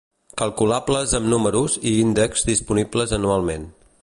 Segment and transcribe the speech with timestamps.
[0.41, 3.71] Calculables amb números i índexs disponibles anualment.